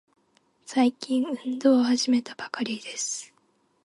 [0.65, 3.31] 最近、運動を始めたばかりです。